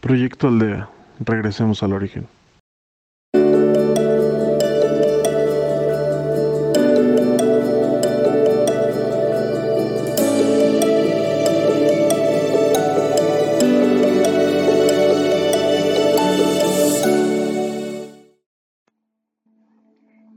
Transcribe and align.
Proyecto 0.00 0.46
Aldea. 0.46 0.88
Regresemos 1.18 1.82
al 1.82 1.92
origen. 1.92 2.28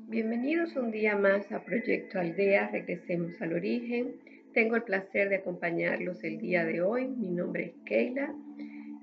Bienvenidos 0.07 0.75
un 0.75 0.89
día 0.89 1.15
más 1.15 1.51
a 1.51 1.63
Proyecto 1.63 2.19
Aldea, 2.19 2.69
regresemos 2.71 3.39
al 3.39 3.53
origen. 3.53 4.15
Tengo 4.55 4.75
el 4.75 4.83
placer 4.83 5.29
de 5.29 5.35
acompañarlos 5.35 6.23
el 6.23 6.39
día 6.39 6.65
de 6.65 6.81
hoy. 6.81 7.07
Mi 7.07 7.29
nombre 7.29 7.65
es 7.65 7.73
Keila 7.85 8.33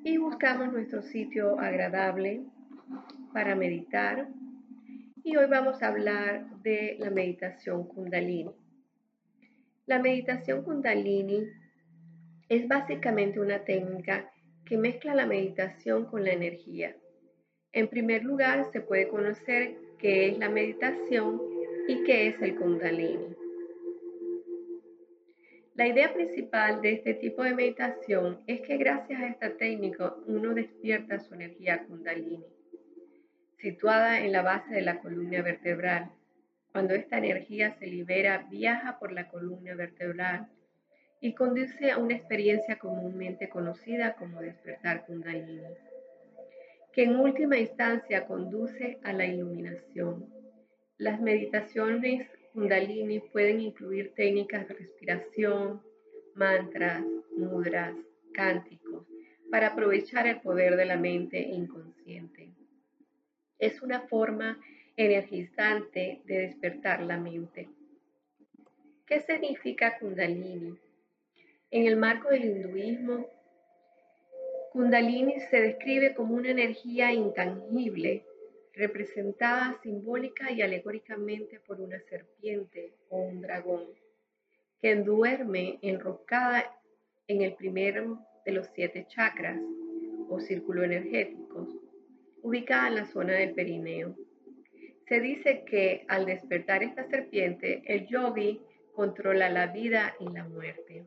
y 0.05 0.17
buscamos 0.17 0.73
nuestro 0.73 1.03
sitio 1.03 1.59
agradable 1.59 2.43
para 3.33 3.55
meditar. 3.55 4.29
Y 5.25 5.37
hoy 5.37 5.47
vamos 5.47 5.83
a 5.83 5.89
hablar 5.89 6.49
de 6.63 6.97
la 6.99 7.11
meditación 7.11 7.87
kundalini. 7.87 8.51
La 9.87 9.99
meditación 9.99 10.63
kundalini 10.63 11.47
es 12.49 12.67
básicamente 12.69 13.41
una 13.41 13.65
técnica 13.65 14.31
que 14.65 14.79
mezcla 14.79 15.15
la 15.15 15.27
meditación 15.27 16.07
con 16.07 16.25
la 16.25 16.33
energía. 16.33 16.95
En 17.73 17.89
primer 17.89 18.25
lugar, 18.25 18.71
se 18.73 18.81
puede 18.81 19.09
conocer 19.09 19.77
qué 19.99 20.29
es 20.29 20.39
la 20.39 20.49
meditación 20.49 21.41
y 21.89 22.05
qué 22.05 22.29
es 22.29 22.41
el 22.41 22.57
kundalini. 22.57 23.38
La 25.79 25.87
idea 25.87 26.13
principal 26.13 26.83
de 26.83 26.95
este 26.95 27.15
tipo 27.15 27.45
de 27.45 27.55
meditación 27.55 28.41
es 28.49 28.63
que 28.63 28.79
gracias 28.79 29.21
a 29.21 29.29
esta 29.29 29.57
técnica 29.57 30.13
uno 30.27 30.53
despierta 30.53 31.21
su 31.21 31.35
energía 31.35 31.85
kundalini, 31.85 32.45
situada 33.59 34.19
en 34.19 34.33
la 34.33 34.43
base 34.43 34.75
de 34.75 34.83
la 34.83 34.99
columna 34.99 35.41
vertebral. 35.41 36.11
Cuando 36.73 36.95
esta 36.95 37.19
energía 37.19 37.77
se 37.79 37.87
libera, 37.87 38.49
viaja 38.51 38.99
por 38.99 39.13
la 39.13 39.29
columna 39.29 39.77
vertebral 39.77 40.49
y 41.21 41.35
conduce 41.35 41.93
a 41.93 41.99
una 41.99 42.17
experiencia 42.17 42.77
comúnmente 42.81 43.49
conocida 43.49 44.15
como 44.15 44.41
despertar 44.41 45.07
kundalini, 45.07 45.63
que 46.93 47.05
en 47.05 47.15
última 47.15 47.57
instancia 47.57 48.27
conduce 48.27 48.99
a 49.05 49.13
la 49.13 49.27
iluminación. 49.27 50.27
Las 50.97 51.21
meditaciones 51.21 52.29
Kundalini 52.53 53.21
pueden 53.21 53.61
incluir 53.61 54.15
técnicas 54.15 54.67
de 54.69 54.75
respiración, 54.75 55.83
mantras, 56.35 57.05
mudras, 57.37 57.95
cánticos, 58.33 59.07
para 59.51 59.69
aprovechar 59.69 60.27
el 60.27 60.41
poder 60.41 60.77
de 60.77 60.85
la 60.85 60.97
mente 60.97 61.41
inconsciente. 61.41 62.53
Es 63.59 63.83
una 63.83 64.01
forma 64.03 64.59
energizante 64.97 66.23
de 66.25 66.39
despertar 66.39 67.03
la 67.03 67.19
mente. 67.19 67.69
¿Qué 69.07 69.21
significa 69.21 69.99
Kundalini? 69.99 70.77
En 71.71 71.87
el 71.87 71.97
marco 71.97 72.29
del 72.29 72.45
hinduismo, 72.45 73.27
Kundalini 74.73 75.41
se 75.51 75.61
describe 75.61 76.15
como 76.15 76.35
una 76.35 76.51
energía 76.51 77.13
intangible 77.13 78.25
representada 78.79 79.77
simbólica 79.83 80.53
y 80.53 80.63
alegóricamente 80.63 81.59
por 81.59 81.81
una 81.81 82.01
serpiente 82.09 82.95
o 83.11 83.19
un 83.19 83.41
dragón, 83.41 83.87
que 84.81 84.95
duerme 84.95 85.81
enroscada 85.83 86.65
en 87.27 87.43
el 87.43 87.55
primero 87.55 88.21
de 88.47 88.53
los 88.53 88.69
siete 88.75 89.05
chakras 89.09 89.61
o 90.29 90.39
círculos 90.39 90.85
energéticos, 90.85 91.69
ubicada 92.43 92.87
en 92.87 92.95
la 92.95 93.07
zona 93.07 93.33
del 93.33 93.53
perineo. 93.53 94.15
Se 95.09 95.21
dice 95.21 95.65
que 95.65 96.05
al 96.07 96.25
despertar 96.27 96.85
esta 96.85 97.09
serpiente, 97.09 97.83
el 97.85 98.07
yogi 98.07 98.61
controla 98.95 99.49
la 99.49 99.67
vida 99.67 100.15
y 100.21 100.29
la 100.33 100.45
muerte. 100.45 101.05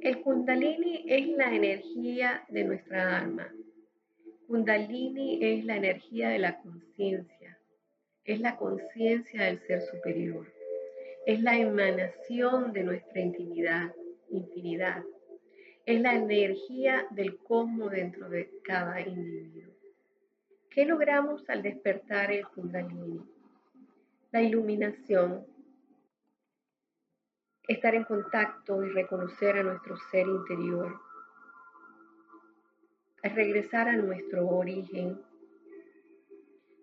El 0.00 0.20
kundalini 0.20 1.04
es 1.08 1.26
la 1.28 1.52
energía 1.52 2.44
de 2.48 2.64
nuestra 2.64 3.18
alma, 3.18 3.52
Kundalini 4.52 5.42
es 5.42 5.64
la 5.64 5.76
energía 5.76 6.28
de 6.28 6.38
la 6.38 6.60
conciencia, 6.60 7.58
es 8.22 8.38
la 8.38 8.58
conciencia 8.58 9.44
del 9.44 9.58
ser 9.60 9.80
superior, 9.80 10.46
es 11.24 11.40
la 11.40 11.56
emanación 11.56 12.74
de 12.74 12.84
nuestra 12.84 13.22
intimidad, 13.22 13.94
infinidad, 14.28 15.04
es 15.86 16.02
la 16.02 16.16
energía 16.16 17.06
del 17.12 17.38
cosmos 17.38 17.92
dentro 17.92 18.28
de 18.28 18.50
cada 18.62 19.00
individuo. 19.00 19.72
¿Qué 20.68 20.84
logramos 20.84 21.48
al 21.48 21.62
despertar 21.62 22.30
el 22.30 22.46
Kundalini? 22.48 23.24
La 24.32 24.42
iluminación, 24.42 25.46
estar 27.66 27.94
en 27.94 28.04
contacto 28.04 28.84
y 28.84 28.90
reconocer 28.90 29.56
a 29.56 29.62
nuestro 29.62 29.96
ser 30.10 30.26
interior, 30.26 31.00
regresar 33.30 33.88
a 33.88 33.96
nuestro 33.96 34.48
origen, 34.48 35.20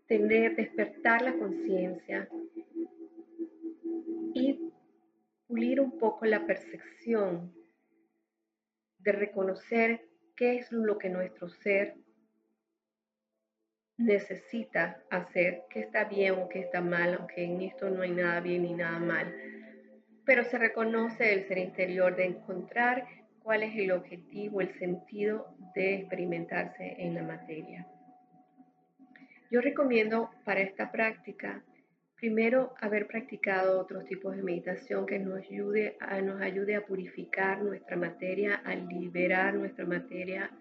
tener, 0.07 0.55
despertar 0.55 1.22
la 1.22 1.38
conciencia 1.38 2.29
y 4.33 4.72
pulir 5.47 5.81
un 5.81 5.97
poco 5.97 6.25
la 6.25 6.45
percepción 6.45 7.53
de 9.00 9.11
reconocer 9.11 10.09
qué 10.35 10.57
es 10.57 10.72
lo 10.72 10.97
que 10.97 11.09
nuestro 11.09 11.50
ser 11.50 11.95
necesita 13.97 15.03
hacer, 15.09 15.63
qué 15.69 15.81
está 15.81 16.06
bien 16.06 16.35
o 16.35 16.47
qué 16.47 16.59
está 16.59 16.81
mal, 16.81 17.16
aunque 17.16 17.44
en 17.44 17.61
esto 17.61 17.89
no 17.89 18.01
hay 18.01 18.11
nada 18.11 18.39
bien 18.39 18.63
ni 18.63 18.73
nada 18.73 18.97
mal. 18.97 19.35
Pero 20.25 20.45
se 20.45 20.57
reconoce 20.57 21.33
el 21.33 21.47
ser 21.47 21.57
interior 21.57 22.16
de 22.16 22.25
encontrar 22.25 23.06
cuál 23.44 23.63
es 23.63 23.75
el 23.75 23.91
objetivo, 23.91 24.61
el 24.61 24.77
sentido 24.79 25.55
de 25.75 25.95
experimentarse 25.95 26.95
en 26.97 27.16
la 27.16 27.23
materia. 27.23 27.88
Yo 29.51 29.61
recomiendo 29.61 30.29
para 30.45 30.61
esta 30.61 30.91
práctica 30.91 31.63
primero 32.19 32.73
haber 32.81 33.07
practicado 33.07 33.79
otros 33.79 34.05
tipos 34.05 34.35
de 34.35 34.44
meditación 34.44 35.05
que 35.05 35.17
nos 35.19 35.39
ayude 35.39 35.95
a, 36.01 36.19
nos 36.22 36.41
ayude 36.41 36.75
a 36.75 36.85
purificar 36.85 37.61
nuestra 37.63 37.95
materia, 37.95 38.55
a 38.55 38.75
liberar 38.75 39.53
nuestra 39.53 39.85
materia, 39.85 40.51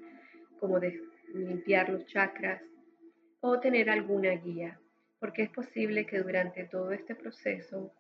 como 0.61 0.79
de 0.79 1.03
limpiar 1.35 1.91
los 1.91 2.07
chakras 2.07 2.63
o 3.41 3.59
tener 3.59 3.91
alguna 3.91 4.31
guía, 4.31 4.81
porque 5.19 5.43
es 5.43 5.51
posible 5.51 6.07
que 6.07 6.19
durante 6.19 6.65
todo 6.65 6.93
este 6.93 7.15
proceso 7.15 7.93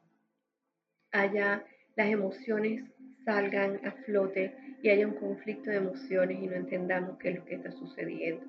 haya 1.10 1.64
las 1.96 2.08
emociones 2.08 2.84
salgan 3.28 3.78
a 3.84 3.92
flote 4.06 4.54
y 4.82 4.88
haya 4.88 5.06
un 5.06 5.12
conflicto 5.12 5.68
de 5.68 5.76
emociones 5.76 6.38
y 6.40 6.46
no 6.46 6.54
entendamos 6.54 7.18
qué 7.18 7.28
es 7.28 7.36
lo 7.36 7.44
que 7.44 7.56
está 7.56 7.70
sucediendo. 7.72 8.42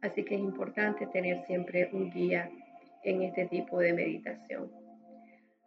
Así 0.00 0.24
que 0.24 0.34
es 0.34 0.40
importante 0.40 1.06
tener 1.06 1.46
siempre 1.46 1.88
un 1.92 2.10
guía 2.10 2.50
en 3.04 3.22
este 3.22 3.46
tipo 3.46 3.78
de 3.78 3.92
meditación. 3.92 4.68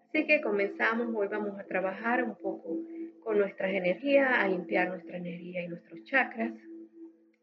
Así 0.10 0.28
que 0.28 0.42
comenzamos, 0.42 1.08
hoy 1.16 1.30
vamos 1.30 1.58
a 1.58 1.64
trabajar 1.64 2.22
un 2.22 2.36
poco 2.36 2.80
con 3.24 3.38
nuestras 3.38 3.72
energías, 3.72 4.30
a 4.38 4.46
limpiar 4.50 4.90
nuestra 4.90 5.16
energía 5.16 5.64
y 5.64 5.70
nuestros 5.70 6.04
chakras 6.04 6.52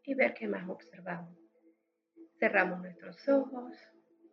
y 0.03 0.13
ver 0.13 0.35
qué 0.35 0.47
más 0.47 0.69
observamos. 0.69 1.35
Cerramos 2.37 2.79
nuestros 2.79 3.27
ojos, 3.27 3.73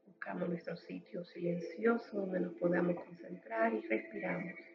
buscamos 0.05 0.47
nuestro 0.51 0.77
sitio 0.77 1.25
silencioso 1.25 2.21
donde 2.21 2.41
nos 2.41 2.53
podamos 2.57 2.95
concentrar 2.95 3.73
y 3.73 3.81
respiramos. 3.89 4.68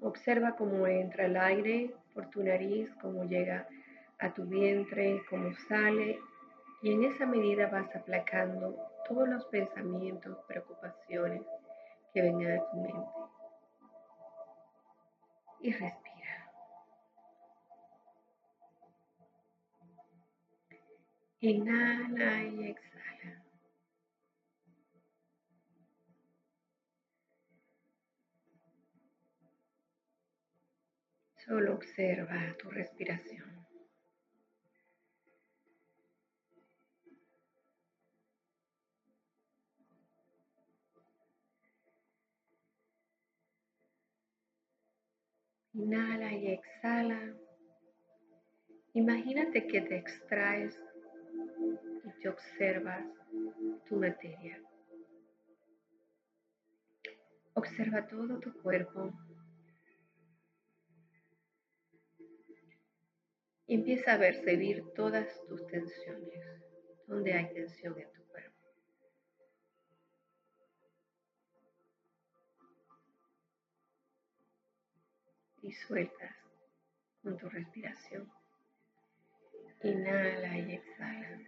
Observa 0.00 0.54
cómo 0.56 0.86
entra 0.86 1.26
el 1.26 1.36
aire 1.36 1.94
por 2.14 2.30
tu 2.30 2.42
nariz, 2.42 2.88
cómo 3.00 3.24
llega 3.24 3.66
a 4.18 4.32
tu 4.32 4.44
vientre, 4.44 5.22
cómo 5.28 5.52
sale 5.68 6.18
y 6.82 6.92
en 6.92 7.04
esa 7.04 7.26
medida 7.26 7.66
vas 7.66 7.94
aplacando 7.94 8.76
todos 9.08 9.28
los 9.28 9.44
pensamientos, 9.46 10.38
preocupaciones 10.46 11.42
que 12.14 12.22
vengan 12.22 12.58
a 12.58 12.70
tu 12.70 12.76
mente. 12.76 13.08
Y 15.60 15.72
respira. 15.72 16.52
Inhala 21.40 22.44
y 22.44 22.70
exhala. 22.70 22.87
Solo 31.48 31.76
observa 31.76 32.54
tu 32.58 32.68
respiración. 32.68 33.48
Inhala 45.72 46.34
y 46.34 46.48
exhala. 46.48 47.34
Imagínate 48.92 49.66
que 49.66 49.80
te 49.80 49.96
extraes 49.96 50.78
y 52.04 52.20
te 52.20 52.28
observas 52.28 53.06
tu 53.88 53.96
materia. 53.96 54.60
Observa 57.54 58.06
todo 58.06 58.38
tu 58.38 58.52
cuerpo 58.60 59.14
empieza 63.68 64.14
a 64.14 64.18
percibir 64.18 64.82
todas 64.94 65.28
tus 65.46 65.66
tensiones, 65.66 66.62
donde 67.06 67.34
hay 67.34 67.52
tensión 67.52 67.98
en 67.98 68.10
tu 68.12 68.24
cuerpo. 68.24 68.56
Y 75.62 75.72
sueltas 75.72 76.34
con 77.22 77.36
tu 77.36 77.48
respiración. 77.48 78.32
Inhala 79.82 80.58
y 80.58 80.72
exhala. 80.72 81.40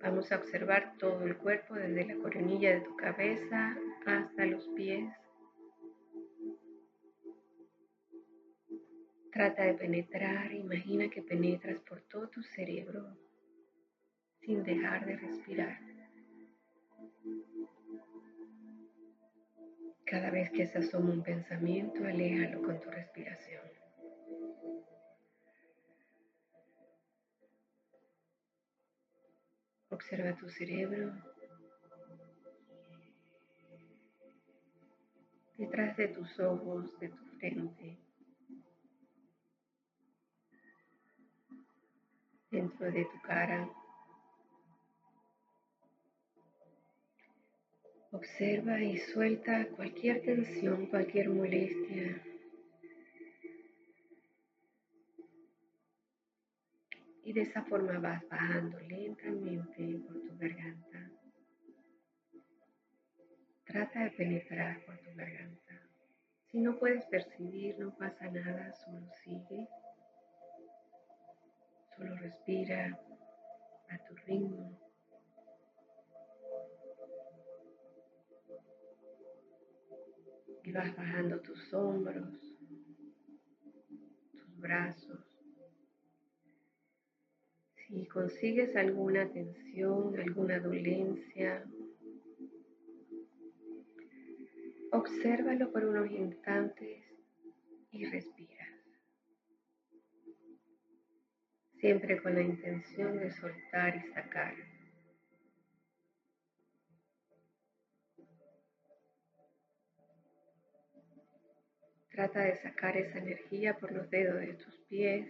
Vamos 0.00 0.30
a 0.30 0.36
observar 0.36 0.96
todo 0.98 1.24
el 1.24 1.36
cuerpo 1.38 1.74
desde 1.74 2.04
la 2.04 2.22
coronilla 2.22 2.74
de 2.74 2.80
tu 2.82 2.94
cabeza 2.96 3.76
hasta 4.06 4.44
los 4.44 4.68
pies. 4.76 5.10
Trata 9.34 9.64
de 9.64 9.74
penetrar, 9.74 10.52
imagina 10.52 11.10
que 11.10 11.20
penetras 11.20 11.80
por 11.80 12.00
todo 12.02 12.28
tu 12.28 12.40
cerebro 12.40 13.18
sin 14.42 14.62
dejar 14.62 15.04
de 15.06 15.16
respirar. 15.16 15.80
Cada 20.06 20.30
vez 20.30 20.52
que 20.52 20.68
se 20.68 20.78
asoma 20.78 21.10
un 21.10 21.24
pensamiento, 21.24 22.04
aléjalo 22.04 22.62
con 22.62 22.80
tu 22.80 22.88
respiración. 22.88 23.66
Observa 29.88 30.36
tu 30.36 30.48
cerebro. 30.48 31.12
Detrás 35.58 35.96
de 35.96 36.06
tus 36.06 36.38
ojos, 36.38 36.96
de 37.00 37.08
tu 37.08 37.24
frente. 37.40 38.03
Dentro 42.54 42.88
de 42.88 43.04
tu 43.06 43.20
cara. 43.22 43.68
Observa 48.12 48.80
y 48.80 48.96
suelta 48.96 49.66
cualquier 49.70 50.22
tensión, 50.22 50.86
cualquier 50.86 51.30
molestia. 51.30 52.22
Y 57.24 57.32
de 57.32 57.40
esa 57.40 57.64
forma 57.64 57.98
vas 57.98 58.22
bajando 58.28 58.78
lentamente 58.82 59.98
por 60.06 60.22
tu 60.22 60.38
garganta. 60.38 61.10
Trata 63.64 64.04
de 64.04 64.10
penetrar 64.12 64.84
por 64.84 64.96
tu 64.98 65.12
garganta. 65.16 65.74
Si 66.52 66.60
no 66.60 66.78
puedes 66.78 67.04
percibir, 67.06 67.80
no 67.80 67.92
pasa 67.96 68.30
nada, 68.30 68.72
solo 68.74 69.10
sigue. 69.24 69.66
Solo 71.96 72.16
respira 72.16 72.98
a 73.88 73.98
tu 73.98 74.14
ritmo. 74.26 74.78
Y 80.64 80.72
vas 80.72 80.96
bajando 80.96 81.40
tus 81.40 81.72
hombros, 81.74 82.38
tus 84.32 84.58
brazos. 84.58 85.20
Si 87.76 88.06
consigues 88.06 88.74
alguna 88.74 89.30
tensión, 89.30 90.18
alguna 90.18 90.58
dolencia, 90.58 91.64
obsérvalo 94.90 95.70
por 95.70 95.84
unos 95.84 96.10
instantes 96.10 97.04
y 97.92 98.06
respiras. 98.06 98.63
Siempre 101.84 102.16
con 102.22 102.34
la 102.34 102.40
intención 102.40 103.18
de 103.18 103.30
soltar 103.30 103.94
y 103.94 104.10
sacar. 104.14 104.54
Trata 112.08 112.40
de 112.40 112.56
sacar 112.56 112.96
esa 112.96 113.18
energía 113.18 113.76
por 113.76 113.92
los 113.92 114.08
dedos 114.08 114.40
de 114.40 114.54
tus 114.54 114.74
pies, 114.88 115.28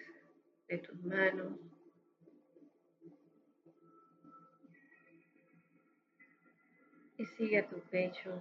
de 0.69 0.79
tus 0.79 1.03
manos. 1.03 1.59
Y 7.19 7.27
sigue 7.37 7.59
a 7.59 7.69
tu 7.69 7.81
pecho. 7.81 8.41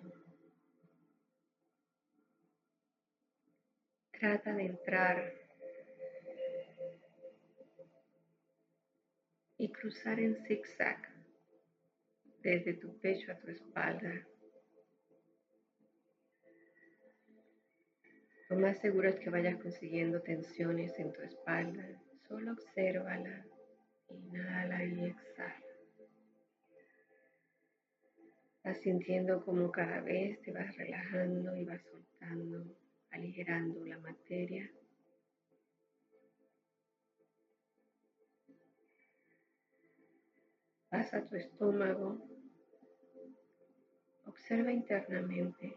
Trata 4.12 4.54
de 4.54 4.68
entrar 4.68 5.43
y 9.63 9.69
cruzar 9.69 10.19
en 10.19 10.36
zigzag 10.45 10.98
desde 12.42 12.74
tu 12.74 13.00
pecho 13.00 13.31
a 13.31 13.39
tu 13.39 13.50
espalda. 13.50 14.27
Lo 18.50 18.60
más 18.60 18.77
seguro 18.80 19.07
es 19.07 19.18
que 19.21 19.30
vayas 19.30 19.56
consiguiendo 19.62 20.21
tensiones 20.21 20.92
en 21.00 21.13
tu 21.13 21.21
espalda. 21.21 21.88
Solo 22.27 22.51
obsérvala. 22.51 23.45
Inhala 24.10 24.83
y 24.83 25.06
exhala. 25.06 25.63
Vas 28.65 28.81
sintiendo 28.81 29.45
como 29.45 29.71
cada 29.71 30.01
vez 30.01 30.42
te 30.42 30.51
vas 30.51 30.75
relajando 30.75 31.56
y 31.56 31.63
vas 31.63 31.81
soltando, 31.83 32.65
aligerando 33.12 33.86
la 33.86 33.98
materia. 34.00 34.69
Vas 40.94 41.12
a 41.12 41.25
tu 41.28 41.36
estómago. 41.36 42.19
Observa 44.28 44.72
internamente. 44.72 45.75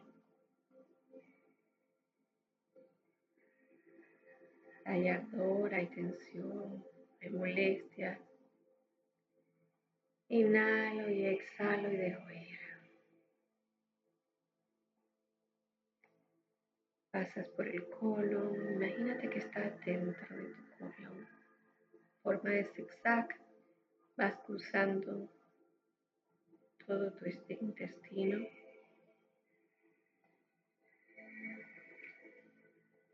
Hay 4.85 5.09
ardor, 5.09 5.73
hay 5.73 5.87
tensión, 5.87 6.85
hay 7.23 7.31
molestia. 7.31 8.21
Inhalo 10.29 11.09
y 11.09 11.25
exhalo 11.25 11.91
y 11.91 11.97
dejo 11.97 12.31
ir. 12.31 12.59
Pasas 17.11 17.49
por 17.57 17.67
el 17.67 17.89
colon, 17.89 18.55
imagínate 18.75 19.31
que 19.31 19.39
estás 19.39 19.81
dentro 19.87 20.37
de 20.37 20.45
tu 20.45 20.79
colon. 20.79 21.27
Forma 22.23 22.51
de 22.51 22.65
zigzag, 22.75 23.46
vas 24.17 24.35
cruzando 24.47 25.31
todo 26.87 27.13
tu 27.13 27.27
intestino. 27.61 28.47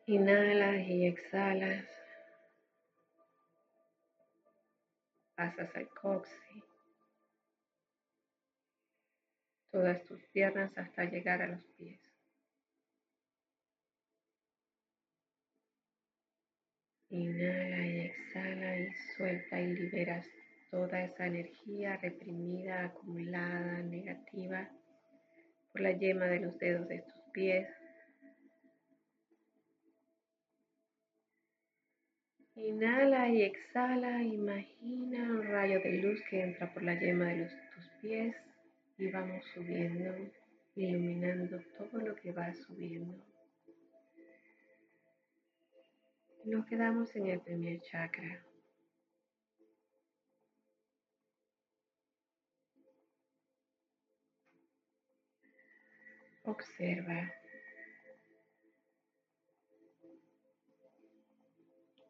Inhalas 0.07 0.87
y 0.87 1.07
exhalas. 1.07 1.87
Pasas 5.35 5.75
al 5.75 5.89
coxis. 5.89 6.65
Todas 9.71 10.05
tus 10.05 10.23
piernas 10.27 10.77
hasta 10.77 11.05
llegar 11.05 11.43
a 11.43 11.49
los 11.49 11.65
pies. 11.79 12.01
Inhala 17.09 17.87
y 17.87 18.01
exhala 18.01 18.79
y 18.79 18.93
suelta 19.17 19.61
y 19.61 19.67
liberas 19.67 20.27
toda 20.73 21.05
esa 21.05 21.27
energía 21.27 21.99
reprimida, 21.99 22.87
acumulada, 22.87 23.83
negativa 23.83 24.71
por 25.71 25.83
la 25.83 25.93
yema 25.93 26.25
de 26.25 26.41
los 26.41 26.59
dedos 26.59 26.89
de 26.89 27.03
tus 27.03 27.23
pies. 27.35 27.69
Inhala 32.55 33.29
y 33.29 33.43
exhala, 33.43 34.23
imagina 34.23 35.25
un 35.25 35.47
rayo 35.47 35.79
de 35.81 35.93
luz 35.99 36.19
que 36.31 36.43
entra 36.43 36.73
por 36.73 36.83
la 36.83 36.99
yema 36.99 37.27
de 37.27 37.37
los, 37.37 37.53
tus 37.75 37.89
pies 38.01 38.35
y 38.97 39.11
vamos 39.11 39.45
subiendo, 39.53 40.11
iluminando 40.75 41.61
todo 41.77 42.01
lo 42.01 42.15
que 42.15 42.33
va 42.33 42.51
subiendo. 42.55 43.23
Nos 46.47 46.65
quedamos 46.65 47.15
en 47.15 47.27
el 47.27 47.41
primer 47.41 47.79
chakra. 47.83 48.43
Observa. 56.45 57.33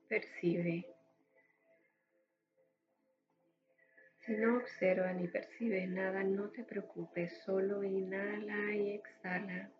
Percibe. 0.08 0.86
Si 4.24 4.32
no 4.32 4.56
observa 4.56 5.12
ni 5.12 5.28
percibes 5.28 5.86
nada, 5.88 6.22
no 6.24 6.48
te 6.48 6.64
preocupes, 6.64 7.42
solo 7.44 7.84
inhala 7.84 8.74
y 8.74 8.92
exhala. 8.92 9.70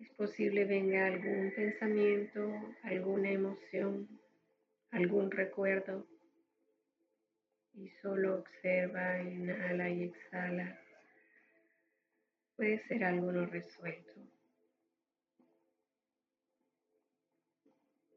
Es 0.00 0.10
posible 0.16 0.66
venga 0.66 1.06
algún 1.06 1.50
pensamiento, 1.54 2.74
alguna 2.82 3.30
emoción, 3.30 4.20
algún 4.90 5.30
recuerdo 5.30 6.06
y 7.74 7.88
solo 8.02 8.38
observa, 8.38 9.20
inhala 9.20 9.90
y 9.90 10.04
exhala. 10.04 10.78
Puede 12.56 12.78
ser 12.86 13.04
algo 13.04 13.32
no 13.32 13.46
resuelto. 13.46 14.12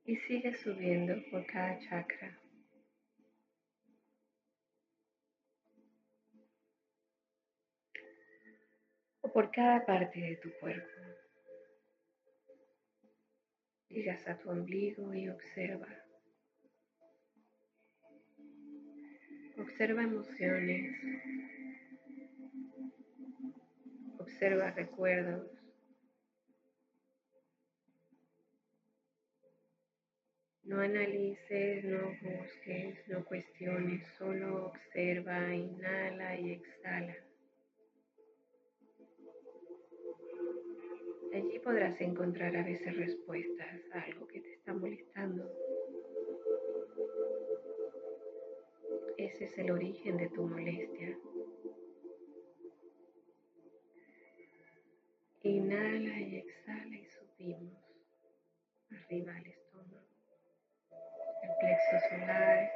Y 0.05 0.15
sigue 0.15 0.55
subiendo 0.57 1.15
por 1.31 1.45
cada 1.47 1.79
chakra. 1.79 2.39
O 9.21 9.33
por 9.33 9.51
cada 9.51 9.85
parte 9.85 10.19
de 10.19 10.35
tu 10.37 10.51
cuerpo. 10.59 10.87
Llegas 13.89 14.25
a 14.27 14.37
tu 14.37 14.49
ombligo 14.49 15.13
y 15.13 15.27
observa. 15.27 16.06
Observa 19.77 20.01
emociones. 20.01 20.95
Observa 24.17 24.71
recuerdos. 24.71 25.51
No 30.63 30.79
analices, 30.79 31.83
no 31.83 32.11
busques, 32.23 33.07
no 33.07 33.23
cuestiones, 33.23 34.03
solo 34.17 34.65
observa, 34.65 35.53
inhala 35.53 36.39
y 36.39 36.53
exhala. 36.53 37.15
Allí 41.35 41.59
podrás 41.59 42.01
encontrar 42.01 42.57
a 42.57 42.63
veces 42.63 42.97
respuestas 42.97 43.79
a 43.93 44.01
algo 44.01 44.27
que 44.27 44.41
te 44.41 44.53
está 44.53 44.73
molestando. 44.73 45.47
Ese 49.17 49.45
es 49.45 49.57
el 49.57 49.71
origen 49.71 50.17
de 50.17 50.29
tu 50.29 50.43
molestia. 50.43 51.17
Inhala 55.41 56.19
y 56.19 56.35
exhala 56.37 56.95
y 56.95 57.05
subimos 57.05 57.73
arriba 58.91 59.35
al 59.35 59.47
estómago 59.47 60.07
el 61.41 61.49
plexo 61.59 62.09
solar. 62.09 62.71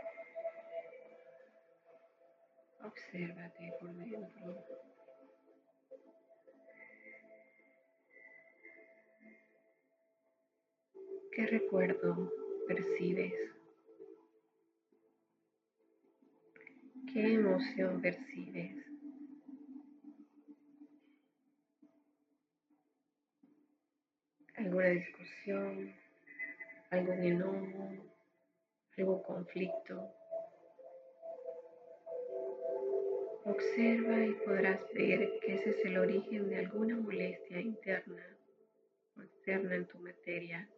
Obsérvate 2.84 3.74
por 3.80 3.94
dentro. 3.94 4.66
¿Qué 11.32 11.46
recuerdo 11.46 12.32
percibes? 12.68 13.61
¿Qué 17.14 17.34
emoción 17.34 18.02
percibes? 18.02 18.76
¿Alguna 24.56 24.88
discusión? 24.88 25.94
¿Algún 26.90 27.24
enojo? 27.24 28.12
algún 28.98 29.24
conflicto. 29.24 30.10
Observa 33.44 34.26
y 34.26 34.34
podrás 34.46 34.80
ver 34.94 35.40
que 35.42 35.56
ese 35.56 35.72
es 35.72 35.86
el 35.86 35.98
origen 35.98 36.50
de 36.50 36.58
alguna 36.60 36.96
molestia 36.96 37.60
interna 37.60 38.24
o 39.18 39.22
externa 39.22 39.76
en 39.76 39.86
tu 39.88 40.00
materia. 40.00 40.70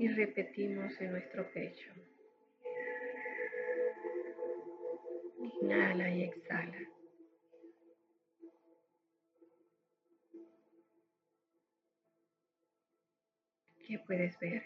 Y 0.00 0.08
repetimos 0.08 0.98
en 1.02 1.12
nuestro 1.12 1.46
pecho. 1.52 1.92
Inhala 5.60 6.08
y 6.08 6.22
exhala. 6.22 6.78
¿Qué 13.86 13.98
puedes 14.06 14.38
ver? 14.38 14.62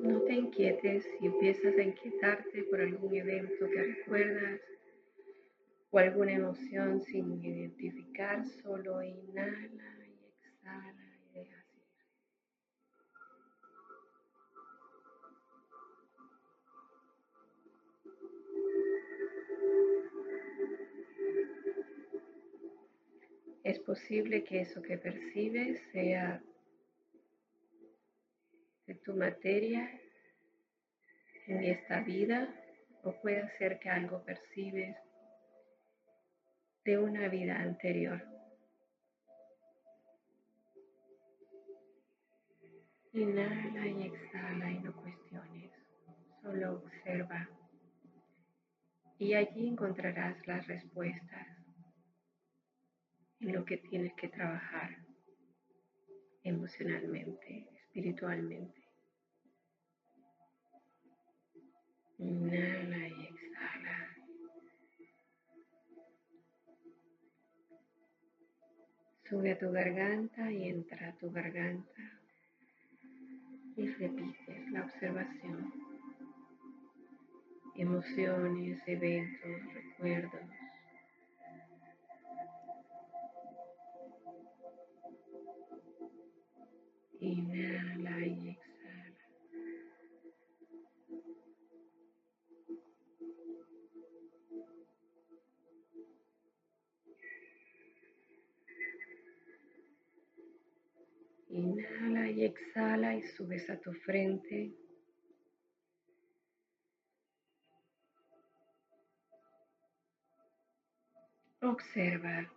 No 0.00 0.20
te 0.22 0.32
inquietes 0.32 1.04
si 1.04 1.26
empiezas 1.26 1.78
a 1.78 1.82
inquietarte 1.82 2.64
por 2.64 2.80
algún 2.80 3.14
evento 3.14 3.70
que 3.70 3.82
recuerdas 3.84 4.60
o 5.94 5.98
alguna 5.98 6.32
emoción 6.32 7.02
sin 7.02 7.44
identificar, 7.44 8.46
solo 8.62 9.02
inhala 9.02 10.06
y 10.06 10.24
exhala 10.24 11.18
y 11.30 11.38
deja 11.38 11.64
Es 23.64 23.78
posible 23.80 24.44
que 24.44 24.62
eso 24.62 24.80
que 24.80 24.96
percibes 24.96 25.78
sea 25.92 26.42
de 28.86 28.94
tu 28.94 29.14
materia 29.14 30.00
en 31.46 31.64
esta 31.64 32.00
vida 32.00 32.48
o 33.02 33.12
puede 33.20 33.46
ser 33.58 33.78
que 33.78 33.90
algo 33.90 34.24
percibes 34.24 34.96
de 36.84 36.98
una 36.98 37.28
vida 37.28 37.60
anterior. 37.60 38.22
Inhala 43.12 43.86
y 43.86 44.02
exhala 44.04 44.70
y 44.70 44.78
no 44.80 44.94
cuestiones, 44.96 45.70
solo 46.42 46.74
observa 46.74 47.48
y 49.22 49.34
allí 49.34 49.68
encontrarás 49.68 50.36
las 50.48 50.66
respuestas 50.66 51.46
en 53.38 53.52
lo 53.52 53.64
que 53.64 53.76
tienes 53.76 54.12
que 54.14 54.26
trabajar 54.28 54.98
emocionalmente, 56.42 57.68
espiritualmente. 57.84 58.82
Inhala 62.18 62.91
Sube 69.32 69.52
a 69.52 69.58
tu 69.58 69.72
garganta 69.72 70.52
y 70.52 70.68
entra 70.68 71.08
a 71.08 71.12
tu 71.12 71.32
garganta 71.32 72.02
y 73.78 73.88
repites 73.88 74.70
la 74.72 74.84
observación. 74.84 75.72
Emociones, 77.74 78.82
eventos, 78.86 79.72
recuerdos. 79.72 80.42
Inhala 87.20 88.26
y 88.26 88.51
Inhala 101.52 102.30
y 102.30 102.46
exhala 102.46 103.14
y 103.14 103.22
subes 103.22 103.68
a 103.68 103.78
tu 103.78 103.92
frente. 103.92 104.72
Observa 111.60 112.50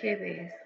¿Qué 0.00 0.16
ves? 0.16 0.63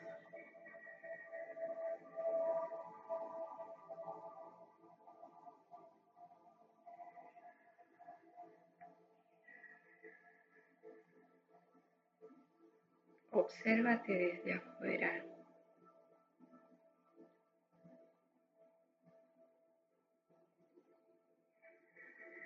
Obsérvate 13.59 14.13
desde 14.13 14.53
afuera. 14.55 15.25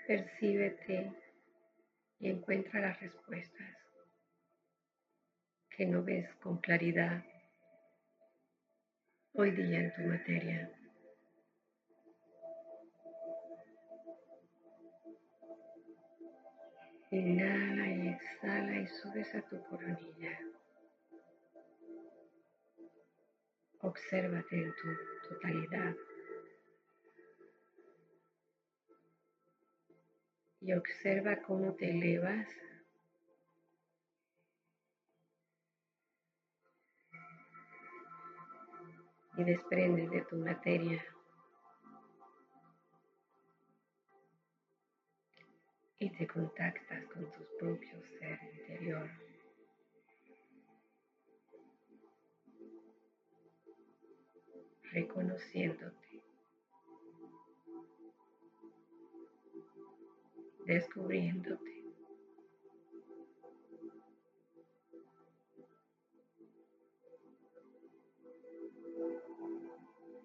Percíbete 0.06 1.12
y 2.18 2.30
encuentra 2.30 2.80
las 2.80 2.98
respuestas 2.98 3.76
que 5.68 5.84
no 5.84 6.02
ves 6.02 6.34
con 6.36 6.58
claridad 6.58 7.22
hoy 9.34 9.50
día 9.50 9.80
en 9.80 9.94
tu 9.94 10.02
materia. 10.02 10.70
Inhala 17.10 17.88
y 17.88 18.08
exhala 18.08 18.80
y 18.80 18.86
subes 18.86 19.34
a 19.34 19.42
tu 19.42 19.62
coronilla. 19.64 20.38
Obsérvate 23.82 24.56
en 24.56 24.72
tu 24.76 25.28
totalidad. 25.28 25.94
Y 30.60 30.72
observa 30.72 31.42
cómo 31.42 31.74
te 31.74 31.90
elevas 31.90 32.46
y 39.36 39.44
desprendes 39.44 40.10
de 40.10 40.20
tu 40.22 40.36
materia 40.36 41.04
y 45.98 46.10
te 46.10 46.26
contactas 46.26 47.04
con 47.06 47.24
tu 47.32 47.58
propio 47.58 48.02
ser 48.18 48.38
interior. 48.60 49.31
Reconociéndote, 54.92 56.22
descubriéndote. 60.66 61.70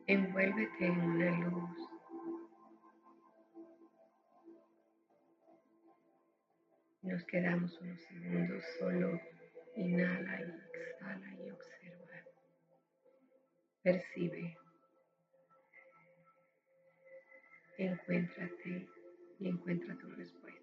Envuélvete 0.08 0.86
en 0.86 1.00
una 1.02 1.32
luz 1.40 1.88
Nos 7.08 7.24
quedamos 7.24 7.80
unos 7.80 8.02
segundos 8.02 8.64
solo. 8.80 9.18
Inhala 9.78 10.42
y 10.42 10.78
exhala 10.78 11.36
y 11.36 11.52
observa. 11.52 11.67
Percibe. 13.88 14.58
Encuéntrate 17.78 18.86
y 19.40 19.48
encuentra 19.48 19.96
tus 19.96 20.18
respuestas. 20.18 20.57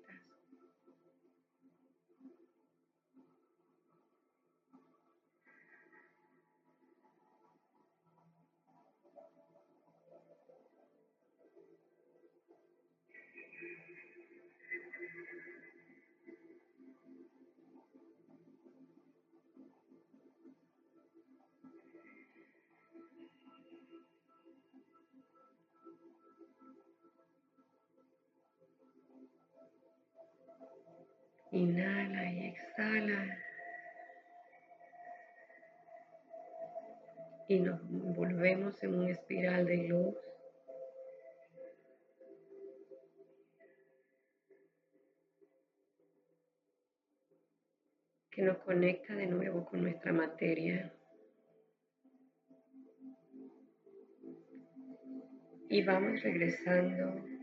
Inhala 31.55 32.33
y 32.33 32.47
exhala. 32.47 33.39
Y 37.47 37.61
nos 37.61 37.81
volvemos 37.89 38.83
en 38.83 38.95
una 38.95 39.11
espiral 39.11 39.65
de 39.65 39.77
luz. 39.89 40.17
que 48.31 48.43
nos 48.43 48.59
conecta 48.59 49.15
de 49.15 49.29
nuevo 49.29 49.65
con 49.65 49.81
nuestra 49.81 50.13
materia. 50.13 50.93
Y 55.69 55.85
vamos 55.85 56.21
regresando 56.21 57.34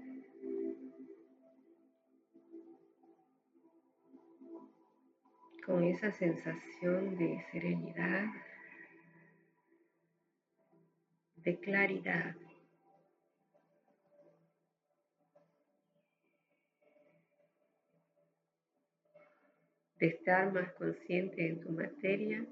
con 5.72 5.86
esa 5.86 6.12
sensación 6.12 7.18
de 7.18 7.46
serenidad, 7.50 8.26
de 11.38 11.60
claridad. 11.60 12.36
de 19.98 20.08
estar 20.08 20.52
más 20.52 20.74
consciente 20.74 21.48
en 21.48 21.62
tu 21.62 21.70
materia, 21.70 22.44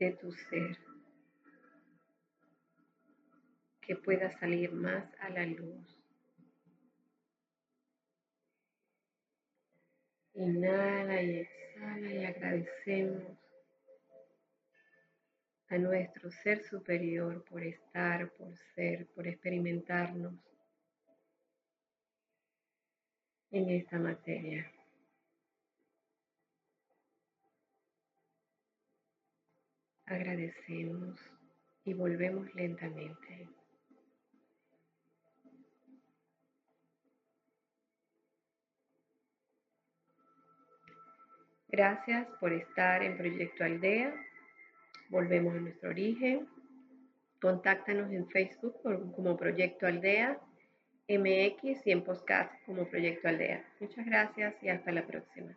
de 0.00 0.10
tu 0.12 0.32
ser, 0.32 0.78
que 3.82 3.94
pueda 3.94 4.30
salir 4.38 4.72
más 4.72 5.04
a 5.20 5.28
la 5.28 5.44
luz. 5.44 6.01
Inhala 10.34 11.22
y 11.22 11.40
exhala 11.40 12.12
y 12.12 12.24
agradecemos 12.24 13.38
a 15.68 15.78
nuestro 15.78 16.30
ser 16.30 16.62
superior 16.62 17.44
por 17.44 17.62
estar, 17.62 18.30
por 18.32 18.56
ser, 18.74 19.06
por 19.14 19.26
experimentarnos 19.26 20.34
en 23.50 23.68
esta 23.68 23.98
materia. 23.98 24.70
Agradecemos 30.06 31.18
y 31.84 31.94
volvemos 31.94 32.54
lentamente. 32.54 33.48
Gracias 41.72 42.28
por 42.38 42.52
estar 42.52 43.02
en 43.02 43.16
Proyecto 43.16 43.64
Aldea. 43.64 44.14
Volvemos 45.08 45.54
a 45.54 45.60
nuestro 45.60 45.88
origen. 45.88 46.46
Contáctanos 47.40 48.12
en 48.12 48.28
Facebook 48.28 48.76
como 48.82 49.38
Proyecto 49.38 49.86
Aldea 49.86 50.38
MX 51.08 51.86
y 51.86 51.92
en 51.92 52.04
podcast 52.04 52.52
como 52.66 52.86
Proyecto 52.90 53.26
Aldea. 53.26 53.64
Muchas 53.80 54.04
gracias 54.04 54.54
y 54.62 54.68
hasta 54.68 54.92
la 54.92 55.06
próxima. 55.06 55.56